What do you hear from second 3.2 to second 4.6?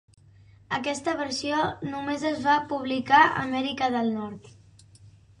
a Amèrica del Nord.